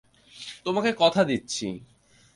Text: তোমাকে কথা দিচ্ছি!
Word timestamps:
তোমাকে 0.65 0.91
কথা 0.97 1.21
দিচ্ছি! 1.23 1.67